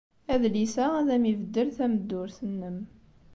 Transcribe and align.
Adlis-a 0.33 0.85
ad 0.99 1.07
am-ibeddel 1.15 1.69
tameddurt-nnem. 1.77 2.77